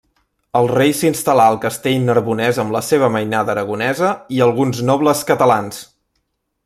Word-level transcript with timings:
El 0.59 0.69
rei 0.69 0.93
s'instal·là 0.99 1.45
al 1.51 1.57
Castell 1.65 2.07
Narbonès 2.07 2.61
amb 2.63 2.75
la 2.77 2.81
seva 2.87 3.11
mainada 3.17 3.55
aragonesa 3.55 4.09
i 4.39 4.43
alguns 4.47 4.81
nobles 4.93 5.23
catalans. 5.33 5.85